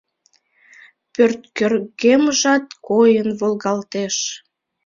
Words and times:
Пӧрткӧргемжат 1.13 2.65
койын 2.87 3.29
волгалтеш. 3.39 4.15